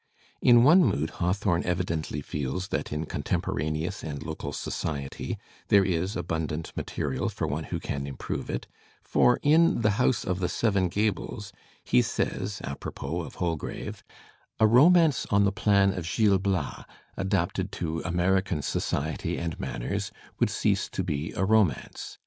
[0.41, 5.85] In one mood Haw thorne evidently feels that in contemporaneous and local soci ety there
[5.85, 8.65] is abundant material for one who can improve it,
[9.03, 11.53] for in "The House of the Seven Gables"
[11.83, 14.03] he says apropos of Hol Digitized by Google HAWTHORNE 81 grave:'^
[14.59, 20.11] A romance on the plan of Gil Bias, adapted to Ameri can society and manners,
[20.39, 22.17] would cease to be a romance.